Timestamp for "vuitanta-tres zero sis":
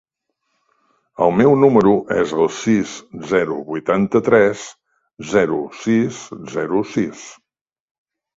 3.67-6.25